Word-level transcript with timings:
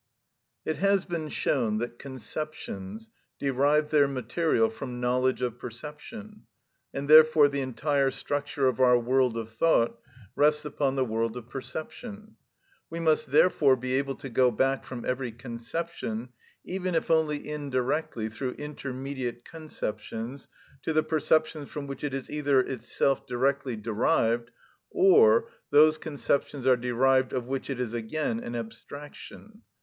It 0.65 0.77
has 0.77 1.05
been 1.05 1.29
shown 1.29 1.77
that 1.77 1.99
conceptions 1.99 3.11
derive 3.37 3.91
their 3.91 4.07
material 4.07 4.71
from 4.71 4.99
knowledge 4.99 5.43
of 5.43 5.59
perception, 5.59 6.47
and 6.91 7.07
therefore 7.07 7.47
the 7.47 7.61
entire 7.61 8.09
structure 8.09 8.67
of 8.67 8.79
our 8.79 8.97
world 8.97 9.37
of 9.37 9.51
thought 9.53 9.99
rests 10.35 10.65
upon 10.65 10.95
the 10.95 11.05
world 11.05 11.37
of 11.37 11.49
perception. 11.51 12.35
We 12.89 12.99
must 12.99 13.27
therefore 13.31 13.75
be 13.75 13.93
able 13.93 14.15
to 14.15 14.29
go 14.31 14.49
back 14.49 14.85
from 14.85 15.05
every 15.05 15.31
conception, 15.31 16.29
even 16.65 16.95
if 16.95 17.11
only 17.11 17.47
indirectly 17.47 18.27
through 18.27 18.53
intermediate 18.53 19.45
conceptions, 19.45 20.47
to 20.81 20.93
the 20.93 21.03
perceptions 21.03 21.69
from 21.69 21.85
which 21.85 22.03
it 22.03 22.15
is 22.15 22.27
either 22.27 22.59
itself 22.59 23.27
directly 23.27 23.75
derived 23.75 24.49
or 24.89 25.51
those 25.69 25.99
conceptions 25.99 26.65
are 26.65 26.75
derived 26.75 27.33
of 27.33 27.45
which 27.45 27.69
it 27.69 27.79
is 27.79 27.93
again 27.93 28.39
an 28.39 28.55
abstraction. 28.55 29.61